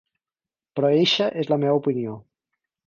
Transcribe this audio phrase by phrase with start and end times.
[0.79, 2.21] Però eixa és la meua opinió.